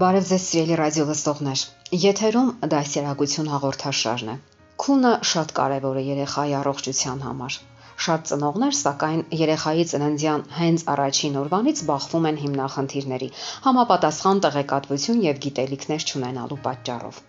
Բարև 0.00 0.28
ձեզ 0.28 0.44
սիրելի 0.48 0.76
ռադիո 0.80 1.04
լսողներ։ 1.08 1.62
Եթերում 2.02 2.46
դասերակցություն 2.72 3.48
հաղորդաշարն 3.52 4.30
է։ 4.32 4.36
Քունը 4.84 5.10
շատ 5.30 5.52
կարևոր 5.58 5.98
է 6.00 6.04
երեխայի 6.06 6.54
առողջության 6.60 7.20
համար։ 7.26 7.58
Շատ 8.06 8.30
ծնողներ, 8.30 8.78
սակայն 8.80 9.20
երեխայի 9.40 9.84
ծննդյան 9.92 10.46
հենց 10.60 10.86
առաջին 10.94 11.36
օրվանից 11.42 11.82
բախվում 11.90 12.28
են 12.30 12.40
հիմնախնդիրների, 12.44 13.28
համապատասխան 13.68 14.40
տեղեկատվություն 14.46 15.24
եւ 15.26 15.42
գիտելիքներ 15.48 16.08
չունենալու 16.08 16.60
պատճառով։ 16.70 17.20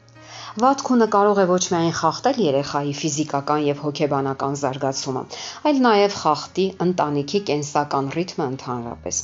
Վատքունը 0.64 1.08
կարող 1.16 1.40
է 1.42 1.46
ոչ 1.50 1.60
միայն 1.74 1.94
խախտել 1.98 2.40
երեխայի 2.44 2.94
ֆիզիկական 3.02 3.62
եւ 3.68 3.84
հոգեբանական 3.86 4.58
զարգացումը, 4.62 5.24
այլ 5.70 5.82
նաեւ 5.86 6.18
խախտի 6.22 6.66
ընտանիքի 6.86 7.42
կենսական 7.50 8.10
ռիթմը 8.16 8.48
ընդհանրապես։ 8.54 9.22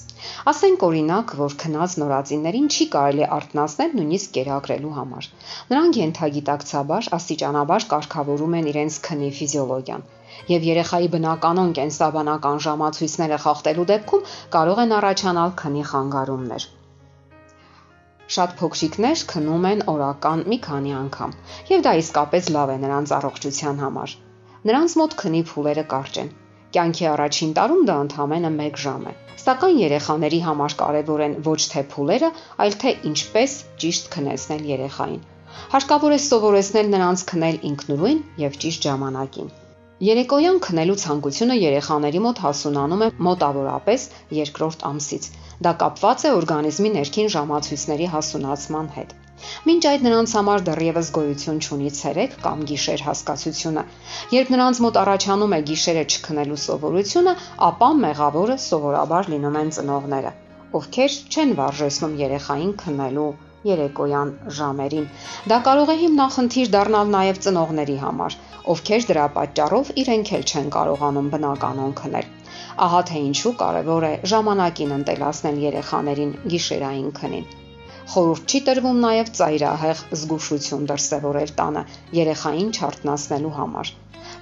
Ասենք 0.53 0.85
օրինակ, 0.89 1.33
որ 1.41 1.57
քնած 1.63 1.97
նորածիններին 2.03 2.69
չի 2.77 2.87
կարելի 2.95 3.27
արթնացնել 3.39 3.97
նույնիսկ 3.99 4.33
կերակրելու 4.37 4.93
համար։ 4.99 5.29
Նրանք 5.73 5.99
ենթագիտակցաբար 6.03 7.11
աստիճանաբար 7.19 7.89
կարգավորում 7.95 8.57
են 8.61 8.71
իրենց 8.73 9.01
քնի 9.09 9.33
ֆիզիոլոգիան 9.41 10.07
եւ 10.53 10.65
երեխայի 10.71 11.07
բնականon 11.17 11.71
կենսաբանական 11.81 12.63
ժամացույցները 12.67 13.43
խախտելու 13.47 13.87
դեպքում 13.93 14.25
կարող 14.57 14.83
են 14.87 14.97
առաջանալ 15.01 15.55
քնի 15.63 15.85
խանգարումներ։ 15.91 16.67
Շատ 18.35 18.55
փոքրիկներ 18.59 19.21
քնում 19.31 19.65
են 19.67 19.81
օրական 19.91 20.41
մի 20.51 20.57
քանի 20.65 20.93
անգամ, 21.01 21.35
եւ 21.69 21.83
դա 21.85 21.93
իսկապես 22.01 22.49
լավ 22.55 22.73
է 22.73 22.77
նրանց 22.81 23.13
առողջության 23.17 23.77
համար։ 23.83 24.15
Նրանց 24.67 24.95
մոտ 25.01 25.15
քնի 25.21 25.41
փուլերը 25.51 25.85
կարճ 25.93 26.19
են։ 26.23 26.31
Կյանքի 26.75 27.05
առաջին 27.13 27.53
տարում 27.59 27.85
դա 27.87 27.95
ընդամենը 28.05 28.51
1 28.65 28.81
ժամ 28.83 29.05
է։ 29.11 29.13
Սակայն 29.43 29.79
երեխաների 29.83 30.41
համար 30.47 30.75
կարևոր 30.81 31.23
են 31.27 31.37
ոչ 31.47 31.61
թե 31.73 31.83
փուլերը, 31.93 32.31
այլ 32.65 32.75
թե 32.83 32.93
ինչպես 33.11 33.55
ճիշտ 33.83 34.11
քնեցնել 34.17 34.67
երեխային։ 34.73 35.23
Հարկավոր 35.77 36.17
է 36.17 36.19
սովորեցնել 36.25 36.91
նրանց 36.97 37.23
քնել 37.31 37.63
ինքնուրույն 37.71 38.21
եւ 38.43 38.59
ճիշտ 38.65 38.89
ժամանակին։ 38.89 39.55
Երեկոյան 40.05 40.57
քնելու 40.61 40.95
ցանկությունը 41.01 41.55
երեխաների 41.57 42.19
մոտ 42.21 42.39
հասունանում 42.43 42.99
է 43.01 43.05
մոտավորապես 43.27 44.03
երկրորդ 44.37 44.83
ամսից։ 44.89 45.23
Դա 45.65 45.71
կապված 45.83 46.25
է 46.29 46.33
օրգանիզմի 46.37 46.91
ներքին 46.95 47.31
ժամացույցների 47.35 48.09
հասունացման 48.11 48.91
հետ։ 48.97 49.15
Մինչ 49.69 49.81
այդ 49.91 50.05
նրանց 50.07 50.35
համար 50.37 50.65
դեռևս 50.67 51.09
գոյություն 51.17 51.57
չունի 51.65 51.89
ցերեկ 52.01 52.35
կամ 52.45 52.61
գիշեր 52.73 53.03
հասկացությունը։ 53.07 53.85
Երբ 54.37 54.53
նրանց 54.53 54.81
մոտ 54.85 55.01
առաջանում 55.01 55.57
է 55.57 55.59
գիշերը 55.71 56.03
չքնելու 56.13 56.59
սովորությունը, 56.67 57.33
ապա 57.69 57.89
մեղավորը 58.05 58.59
սովորաբար 58.67 59.31
լինում 59.33 59.59
են 59.65 59.73
ծնողները, 59.79 60.35
ովքեր 60.77 61.17
չեն 61.33 61.57
վարժեցնում 61.57 62.17
երեխային 62.21 62.73
քնելու 62.85 63.29
երեկոյան 63.67 64.31
ժամերին։ 64.57 65.09
Դա 65.51 65.57
կարող 65.67 65.91
է 65.93 65.95
հիմնախնդիր 66.05 66.71
դառնալ 66.77 67.11
նաև 67.17 67.41
ծնողների 67.47 67.97
համար, 68.03 68.37
ովքեր 68.73 69.05
դրա 69.09 69.25
պատճառով 69.35 69.91
իրենք 70.01 70.31
էլ 70.37 70.43
չեն 70.51 70.69
կարողանում 70.75 71.29
բնականon 71.33 71.93
քնել։ 71.99 72.29
Ահա 72.85 73.01
թե 73.09 73.21
ինչու 73.27 73.53
կարևոր 73.61 74.07
է 74.07 74.11
ժամանակին 74.31 74.95
ընտելացնել 74.97 75.61
երեխաներին 75.63 76.33
գիշերային 76.53 77.09
քնին։ 77.19 77.47
Խորհուրդ 78.13 78.53
չի 78.55 78.61
տրվում 78.69 78.99
նաև 79.07 79.31
ծայրահեղ 79.39 80.03
զգուշություն 80.19 80.87
դրսևորել 80.91 81.53
տանը 81.61 81.83
երեխային 82.19 82.71
չարտնասնելու 82.77 83.55
համար։ 83.59 83.93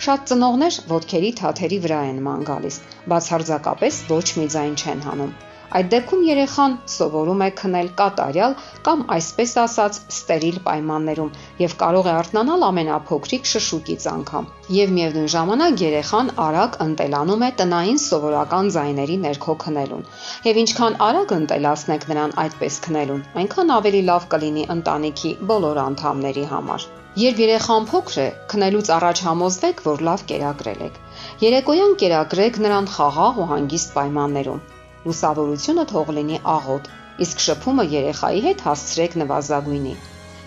Շատ 0.05 0.29
ծնողներ 0.31 0.79
ոդքերի 0.91 1.33
թաթերի 1.41 1.81
վրա 1.87 1.99
են 2.11 2.21
ման 2.29 2.47
գալիս, 2.51 2.79
բացարձակապես 3.13 4.05
ոչ 4.15 4.25
մի 4.41 4.47
ձայն 4.57 4.79
չեն 4.81 5.05
հանում 5.09 5.35
Այդ 5.77 5.87
դեպքում 5.91 6.23
երեխան 6.25 6.73
սովորում 6.93 7.41
է 7.45 7.47
քնել 7.59 7.87
կատարյալ 7.99 8.55
կամ 8.87 8.99
այսպես 9.15 9.53
ասած 9.61 9.95
ստերիլ 10.13 10.59
պայմաններում 10.67 11.31
եւ 11.61 11.73
կարող 11.79 12.09
է 12.09 12.13
արթնանալ 12.15 12.65
ամենափոքրիկ 12.67 13.49
շշուկից 13.51 14.05
անգամ։ 14.11 14.49
Եվ 14.75 14.93
միևնույն 14.97 15.31
ժամանակ 15.35 15.83
երեխան 15.85 16.29
արագ 16.45 16.77
ընտելանում 16.85 17.45
է 17.47 17.49
տնային 17.61 17.99
սովորական 18.05 18.69
ձայների 18.75 19.17
ներքո 19.25 19.55
քնելուն։ 19.65 20.05
Եվ 20.49 20.61
ինչքան 20.65 20.99
արագ 21.07 21.33
ընտելացնեք 21.39 22.07
նրան 22.13 22.37
այդպես 22.45 22.79
քնելուն, 22.85 23.25
այնքան 23.41 23.73
ավելի 23.79 24.03
լավ 24.11 24.29
կլինի 24.35 24.69
ընտանիքի 24.75 25.33
բոլոր 25.53 25.81
անդամների 25.85 26.45
համար։ 26.53 26.87
Երբ 27.15 27.37
երեխան 27.45 27.85
փոքր 27.89 28.15
է, 28.21 28.29
քնելուց 28.51 28.89
առաջ 28.99 29.19
համոզվեք, 29.25 29.83
որ 29.87 30.01
լավ 30.09 30.23
կերակրել 30.31 30.85
եք։ 30.89 31.01
Երեկոյան 31.47 31.99
կերակրեք 32.03 32.63
նրան 32.67 32.89
խաղաղ 32.95 33.39
ու 33.39 33.51
հանգիստ 33.55 33.93
պայմաններում 33.95 34.63
լուսավորությունը 35.05 35.83
թող 35.91 36.11
լինի 36.17 36.37
աղոտ, 36.51 36.87
իսկ 37.25 37.41
շփումը 37.47 37.83
երեխայի 37.91 38.39
հետ 38.45 38.63
հասցրեք 38.67 39.17
նվազագույնի։ 39.21 39.91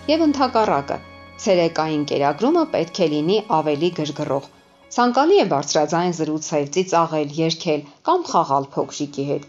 Եվ 0.09 0.23
ընդհակառակը, 0.25 0.97
ցերեկային 1.43 2.03
կերակրումը 2.09 2.63
պետք 2.73 2.99
է 3.05 3.07
լինի 3.13 3.37
ավելի 3.59 3.89
գրգռող։ 3.99 4.49
Ցանկալի 4.95 5.39
է 5.43 5.45
բարձրաձայն 5.53 6.13
զրուցել, 6.19 6.67
ծիծաղել, 6.75 7.33
երգել 7.39 7.81
կամ 8.09 8.27
խաղալ 8.33 8.67
փոքրիկի 8.75 9.25
հետ։ 9.29 9.47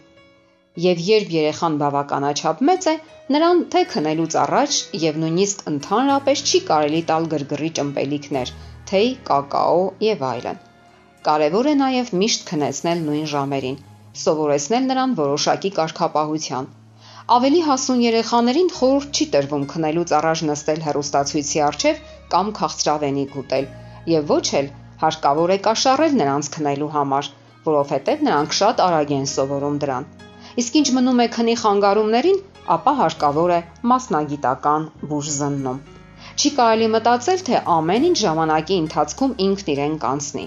Եվ 0.84 1.03
երբ 1.10 1.34
երեխան 1.34 1.78
բավականաչափ 1.82 2.60
մեծ 2.71 2.88
է, 2.92 2.94
նրան 3.34 3.62
թե 3.75 3.84
քնելուց 3.94 4.37
առաջ 4.44 4.81
եւ 5.04 5.21
նույնիսկ 5.25 5.65
ընդհանրապես 5.72 6.44
չի 6.50 6.60
կարելի 6.71 7.03
տալ 7.10 7.31
գրգռի 7.34 7.71
ճմպելիքներ, 7.81 8.53
թեյ, 8.91 9.09
կակաո 9.31 9.84
եւ 10.06 10.27
այլն։ 10.31 10.65
Կարևոր 11.27 11.71
է 11.72 11.75
նաեւ 11.84 12.12
միշտ 12.22 12.47
քնեցնել 12.53 13.03
նույն 13.10 13.27
ժամերին 13.34 13.81
սովորեցնել 14.19 14.87
նրան 14.91 15.16
որոշակի 15.19 15.71
կարգապահության։ 15.78 16.69
Ավելի 17.37 17.60
հասուն 17.66 18.00
երեխաներին 18.03 18.71
խորհուրդ 18.76 19.19
չի 19.21 19.26
տրվում 19.34 19.66
քնելուց 19.72 20.15
առաջ 20.19 20.41
նստել 20.50 20.81
հեռուստացույցի 20.87 21.62
առջև 21.66 22.00
կամ 22.34 22.50
քաղցրավենիք 22.60 23.37
ուտել, 23.43 23.69
եւ 24.15 24.32
ոչ 24.34 24.47
էլ 24.60 24.71
հարկավոր 25.04 25.54
է 25.54 25.59
կաշառել 25.66 26.16
նրանց 26.21 26.50
քնելու 26.56 26.91
համար, 26.97 27.31
որովհետեւ 27.71 28.26
նրանք 28.31 28.59
շատ 28.60 28.82
արագ 28.87 29.15
են 29.21 29.26
սովորում 29.34 29.78
դրան։ 29.84 30.09
Իսկ 30.60 30.78
ինչ 30.81 30.88
մնում 30.98 31.22
է 31.25 31.27
քնի 31.37 31.56
խանգարումներին, 31.62 32.38
ապա 32.77 32.92
հարկավոր 33.00 33.53
է 33.56 33.60
մասնագիտական 33.92 34.87
բուժզննում։ 35.10 35.78
Չի 36.41 36.50
կարելի 36.59 36.88
մտածել, 36.94 37.44
թե 37.47 37.60
ամեն 37.78 38.09
ինչ 38.10 38.19
ժամանակի 38.25 38.81
ընթացքում 38.84 39.37
ինքն 39.47 39.71
իրեն 39.75 39.97
կանցնի։ 40.04 40.44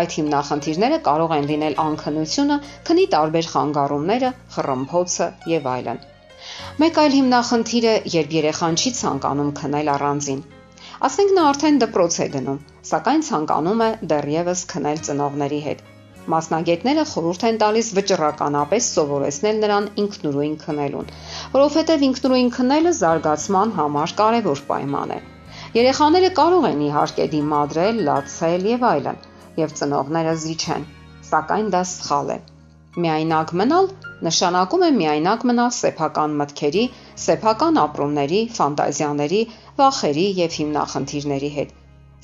Այդ 0.00 0.14
հիմնախնդիրները 0.18 0.98
կարող 1.08 1.32
են 1.36 1.46
լինել 1.50 1.78
անքնությունը, 1.84 2.58
քնի 2.88 3.06
տարբեր 3.14 3.48
խանգարումները, 3.54 4.30
խռմփոցը 4.56 5.28
եւ 5.54 5.68
այլն։ 5.74 6.00
Մեկ 6.82 7.00
այլ 7.04 7.12
հիմնախնդիր 7.16 7.84
է, 7.90 7.94
երբ 8.14 8.36
երեխան 8.36 8.78
չի 8.80 8.90
ցանկանում 9.00 9.52
քնել 9.60 9.90
առանձին։ 9.94 10.40
Ասենք 11.08 11.34
նա 11.36 11.44
արդեն 11.50 11.78
դպրոց 11.82 12.16
է 12.24 12.26
գնում, 12.34 12.58
սակայն 12.90 13.22
ցանկանում 13.28 13.84
է 13.84 13.90
դեռևս 14.14 14.64
քնել 14.72 15.02
ծնողների 15.08 15.60
հետ։ 15.66 15.84
Մասնագետները 16.34 17.04
խորհուրդ 17.10 17.42
են 17.48 17.60
տալիս 17.62 17.88
վճռականապես 17.98 18.86
սովորեցնել 18.96 19.58
նրան 19.64 19.88
ինքնուրույն 20.02 20.54
քնելուն, 20.64 21.10
որովհետև 21.54 22.04
ինքնուրույն 22.08 22.50
քնելը 22.54 22.92
զարգացման 23.00 23.74
համար 23.78 24.14
կարևոր 24.20 24.64
պայման 24.70 25.14
է։ 25.18 25.20
Երեխաները 25.74 26.30
կարող 26.40 26.66
են 26.70 26.82
իհարկե 26.88 27.28
դիմադրել, 27.34 28.02
լացել 28.08 28.66
եւ 28.70 28.88
այլն, 28.94 29.22
եւ 29.60 29.76
ծնողները 29.80 30.34
զիջեն, 30.44 30.88
սակայն 31.28 31.70
դա 31.74 31.82
սխալ 31.90 32.34
է։ 32.34 32.38
Միայնակ 33.04 33.52
մնալ 33.60 33.88
նշանակում 34.28 34.84
է 34.88 34.90
միայնակ 34.98 35.46
մնալ 35.50 35.72
սեփական 35.78 36.36
մտքերի, 36.40 36.84
սեփական 37.26 37.80
ապրումների, 37.84 38.40
ֆանտազիաների, 38.58 39.40
վախերի 39.80 40.26
եւ 40.40 40.58
հիմնախնդիրների 40.60 41.50
հետ։ 41.58 41.74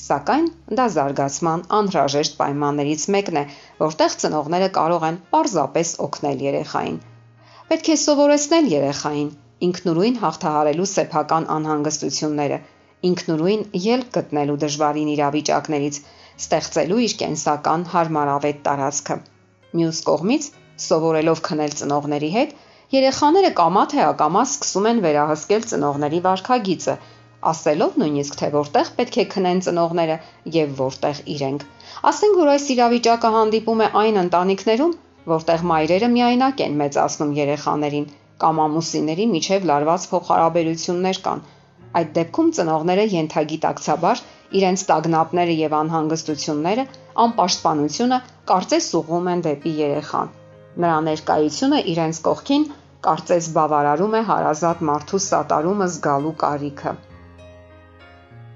Սակայն 0.00 0.47
դա 0.79 0.87
զարգացման 0.97 1.65
անհրաժեշտ 1.79 2.37
պայմաններից 2.41 3.03
մեկն 3.17 3.41
է, 3.41 3.44
որտեղ 3.83 4.15
ծնողները 4.23 4.69
կարող 4.76 5.06
են 5.11 5.19
պարզապես 5.35 5.91
օգնել 6.06 6.44
երեխային։ 6.47 6.99
Պետք 7.73 7.91
է 7.94 7.97
սովորեցնել 8.05 8.71
երեխային 8.75 9.29
ինքնուրույն 9.67 10.17
հաղթահարելու 10.23 10.88
սեփական 10.94 11.49
անհանգստությունները, 11.56 12.59
ինքնուրույն 13.11 13.67
ելք 13.91 14.09
գտնելու 14.17 14.56
դժվարին 14.65 15.11
իրավիճակներից, 15.17 16.00
ստեղծելու 16.41 17.01
իր 17.07 17.15
կենսական 17.23 17.87
հարմարավետ 17.93 18.61
տարածքը։ 18.67 19.17
Մյուս 19.81 19.99
կողմից, 20.11 20.47
սովորելով 20.85 21.43
քնել 21.49 21.75
ծնողների 21.81 22.31
հետ, 22.37 22.55
երեխաները 22.97 23.51
կամա 23.61 23.83
թե 23.93 24.01
ակամա 24.07 24.45
սկսում 24.51 24.89
են 24.91 25.03
վերահսկել 25.05 25.67
ծնողների 25.73 26.21
վարքագիծը, 26.27 26.95
ասելով 27.51 28.01
նույնիսկ 28.01 28.39
թե 28.41 28.49
որտեղ 28.57 28.89
պետք 28.97 29.19
է 29.21 29.27
քնեն 29.35 29.61
ծնողները 29.67 30.17
եւ 30.57 30.73
որտեղ 30.81 31.21
իրենք։ 31.35 31.63
Ասենք 32.11 32.41
որ 32.41 32.51
այս 32.55 32.67
իրավիճակը 32.75 33.31
հանդիպում 33.37 33.85
է 33.85 33.89
այն 34.01 34.21
ընտանիքներում, 34.25 34.97
որտեղ 35.31 35.65
մայրերը 35.71 36.11
միայնակ 36.17 36.61
են 36.67 36.77
մեծացնում 36.81 37.33
երեխաներին 37.41 38.11
կամ 38.45 38.61
ամուսինների 38.65 39.27
միջև 39.31 39.67
լարված 39.71 40.05
փոխհարաբերություններ 40.11 41.23
կան։ 41.29 41.43
Այդ 42.01 42.13
դեպքում 42.17 42.53
ծնողները 42.57 43.05
յենթագիտակցաբար 43.15 44.23
իրենց 44.58 44.85
տագնապները 44.91 45.55
եւ 45.61 45.76
անհանգստությունները, 45.81 46.87
անպաշտպանությունը 47.26 48.19
կարծես 48.52 48.88
ուղղում 49.00 49.31
են 49.35 49.44
դեպի 49.47 49.75
երեխան։ 49.82 50.32
Նրա 50.85 50.97
ներկայությունը 51.11 51.85
իրենց 51.94 52.25
կողքին 52.31 52.67
կարծես 53.11 53.52
բավարարում 53.61 54.19
է 54.19 54.25
հարազատ 54.32 54.82
մարդու 54.91 55.23
սատարումը 55.31 55.88
զգալու 55.94 56.35
կարիքը 56.43 56.99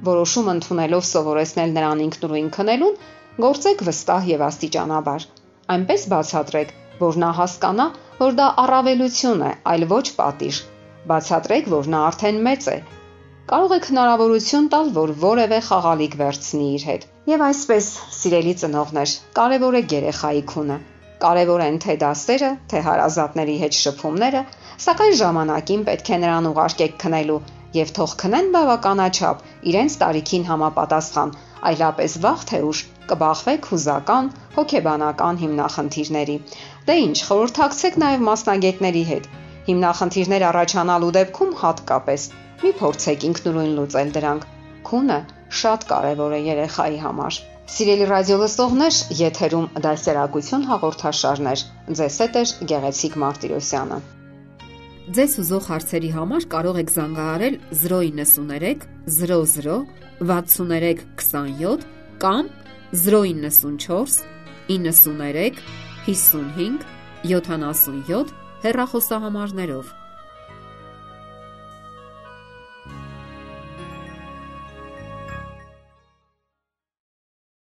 որոշում 0.05 0.49
ընդունելով 0.53 1.05
սովորեցնել 1.09 1.71
նրան 1.75 2.01
ինքնուրույն 2.07 2.49
քնելուն, 2.57 2.97
գործեք 3.45 3.85
վստահ 3.89 4.27
եւ 4.31 4.43
աստիճանաբար։ 4.49 5.27
Այնպես 5.75 6.07
բացատրեք, 6.13 6.75
որ 7.01 7.19
նա 7.23 7.31
հասկանա, 7.39 7.87
որ 8.19 8.37
դա 8.41 8.49
առավելություն 8.65 9.45
է, 9.49 9.53
այլ 9.73 9.87
ոչ 9.95 10.05
պատիժ։ 10.19 10.61
Բացատրեք, 11.13 11.71
որ 11.77 11.91
նա 11.95 12.03
արդեն 12.11 12.43
մեծ 12.49 12.69
է։ 12.75 12.77
Կարող 13.45 13.73
եք 13.77 13.87
հնարավորություն 13.91 14.67
տալ, 14.73 14.87
որ 14.97 15.11
որևէ 15.21 15.57
խաղալիք 15.65 16.15
վերցնի 16.17 16.69
իր 16.75 16.85
հետ։ 16.89 17.03
Եվ 17.29 17.43
այսպես, 17.47 17.89
սիրելի 18.19 18.53
ծնողներ, 18.61 19.11
կարևոր 19.39 19.75
է 19.77 19.83
երեխայի 19.93 20.39
քունը։ 20.53 20.79
Կարևոր 21.25 21.65
են 21.65 21.77
թե 21.85 21.97
դասերը, 22.03 22.49
թե 22.73 22.81
հարազատների 22.87 23.57
հետ 23.63 23.77
շփումները, 23.79 24.41
սակայն 24.85 25.13
ժամանակին 25.21 25.83
պետք 25.89 26.09
է 26.09 26.19
նրան 26.23 26.49
ուղարկեք 26.51 26.97
քնելու 27.05 27.37
եւ 27.77 27.93
թող 27.99 28.15
քնեն 28.25 28.49
բավականաչափ 28.55 29.45
իրենց 29.75 29.99
տարիքին 30.05 30.49
համապատասխան, 30.49 31.35
այլապես 31.69 32.17
վաղ 32.25 32.47
թե 32.49 32.63
ուշ 32.71 32.81
կբախվեք 33.13 33.69
հուզական, 33.75 34.31
հոգեբանական 34.57 35.43
հիմնախնդիրների։ 35.45 36.39
Դե 36.89 36.97
ինչ, 37.05 37.17
խորհրդակցեք 37.29 38.01
նաեւ 38.07 38.25
մասնագետների 38.31 39.05
հետ։ 39.13 39.29
Հիմնախնդիրներ 39.69 40.49
առաջանալու 40.55 41.13
դեպքում 41.19 41.55
հատկապես 41.61 42.27
մի 42.63 42.71
փորձեք 42.81 43.27
ինքնուրույն 43.29 43.73
լուծել 43.79 44.13
դրանք։ 44.17 44.47
Քունը 44.89 45.19
շատ 45.61 45.87
կարևոր 45.91 46.35
է 46.39 46.41
երեխայի 46.45 46.99
համար։ 47.05 47.39
Սիրելի 47.75 48.07
ռադիո 48.11 48.37
լսողներ, 48.43 48.97
եթերում 49.21 49.69
դասերակցություն 49.85 50.67
հաղորդաշարներ։ 50.71 51.65
Ձեզ 52.01 52.19
հետ 52.25 52.37
է 52.41 52.43
Գեղեցիկ 52.73 53.17
Մարտիրոսյանը։ 53.25 53.99
Ձեզ 55.17 55.33
ուզող 55.45 55.65
հարցերի 55.69 56.11
համար 56.15 56.45
կարող 56.55 56.77
եք 56.85 56.93
զանգահարել 56.95 57.57
093 57.81 58.87
00 59.17 59.81
63 60.21 61.05
27 61.25 61.85
կամ 62.25 62.49
094 62.95 64.23
93 64.69 65.61
55 66.07 66.87
77 67.25 68.33
հեռախոսահամարներով։ 68.65 69.93